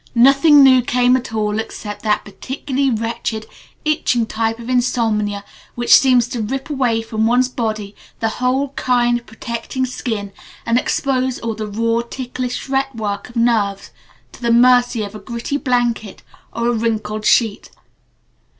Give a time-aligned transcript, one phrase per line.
[0.15, 3.45] Nothing new came at all except that particularly wretched,
[3.85, 9.23] itching type of insomnia which seems to rip away from one's body the whole kind,
[9.27, 10.31] protecting skin
[10.65, 13.91] and expose all the raw, ticklish fretwork of nerves
[14.31, 17.69] to the mercy of a gritty blanket or a wrinkled sheet.